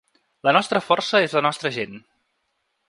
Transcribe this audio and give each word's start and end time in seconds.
La 0.47 0.53
nostra 0.57 0.81
força 0.87 1.21
és 1.27 1.37
la 1.39 1.45
nostra 1.49 1.75
gent. 1.77 2.03